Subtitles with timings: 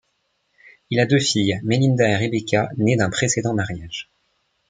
[0.89, 4.09] Il a deux filles, Melinda et Rebecca, nées d'un précédent mariage.